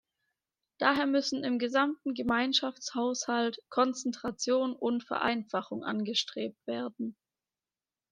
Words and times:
Daher 0.79 1.05
müssen 1.05 1.43
im 1.43 1.59
gesamten 1.59 2.15
Gemeinschaftshaushalt 2.15 3.59
Konzentration 3.69 4.73
und 4.73 5.03
Vereinfachung 5.03 5.83
angestrebt 5.83 6.57
werden. 6.65 7.15